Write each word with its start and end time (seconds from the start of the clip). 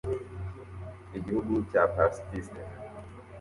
Igihugu 1.17 1.51
cya 1.69 1.81
parasutiste 1.93 2.61